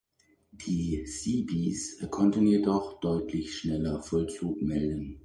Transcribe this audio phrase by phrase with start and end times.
[0.49, 5.19] Die Seabees konnten jedoch deutlich schneller Vollzug melden.